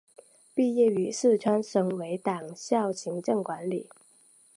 [0.55, 3.87] 毕业于四川省委党校行政管理。